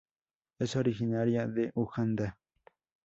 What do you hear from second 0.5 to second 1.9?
Es originaria de